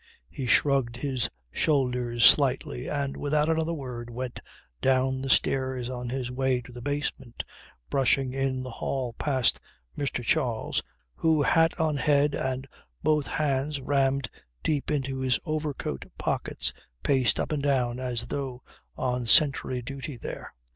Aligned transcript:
He 0.31 0.47
shrugged 0.47 0.97
his 0.97 1.29
shoulders 1.51 2.25
slightly 2.25 2.87
and 2.89 3.15
without 3.15 3.49
another 3.49 3.75
word 3.75 4.09
went 4.09 4.39
down 4.81 5.21
the 5.21 5.29
stairs 5.29 5.89
on 5.91 6.09
his 6.09 6.31
way 6.31 6.59
to 6.61 6.71
the 6.71 6.81
basement, 6.81 7.43
brushing 7.87 8.33
in 8.33 8.63
the 8.63 8.71
hall 8.71 9.13
past 9.13 9.59
Mr. 9.95 10.23
Charles 10.23 10.81
who 11.17 11.43
hat 11.43 11.79
on 11.79 11.97
head 11.97 12.33
and 12.33 12.67
both 13.03 13.27
hands 13.27 13.79
rammed 13.79 14.27
deep 14.63 14.89
into 14.89 15.19
his 15.19 15.37
overcoat 15.45 16.03
pockets 16.17 16.73
paced 17.03 17.39
up 17.39 17.51
and 17.51 17.61
down 17.61 17.99
as 17.99 18.25
though 18.25 18.63
on 18.97 19.27
sentry 19.27 19.83
duty 19.83 20.17
there. 20.17 20.51